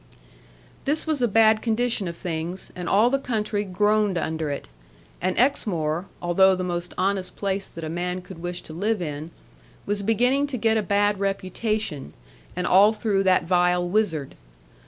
This 0.85 1.05
was 1.05 1.21
a 1.21 1.27
bad 1.27 1.61
condition 1.61 2.07
of 2.07 2.17
things, 2.17 2.71
and 2.75 2.89
all 2.89 3.11
the 3.11 3.19
country 3.19 3.63
groaned 3.63 4.17
under 4.17 4.49
it; 4.49 4.67
and 5.21 5.37
Exmoor 5.37 6.07
(although 6.23 6.55
the 6.55 6.63
most 6.63 6.95
honest 6.97 7.35
place 7.35 7.67
that 7.67 7.83
a 7.83 7.87
man 7.87 8.23
could 8.23 8.39
wish 8.41 8.63
to 8.63 8.73
live 8.73 8.99
in) 8.99 9.29
was 9.85 10.01
beginning 10.01 10.47
to 10.47 10.57
get 10.57 10.75
a 10.75 10.81
bad 10.81 11.19
reputation, 11.19 12.13
and 12.55 12.65
all 12.65 12.93
through 12.93 13.21
that 13.25 13.43
vile 13.43 13.87
wizard. 13.87 14.33